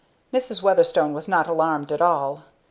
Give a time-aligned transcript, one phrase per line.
[0.33, 0.63] Mrs.
[0.63, 2.45] Weatherstone was not alarmed at all.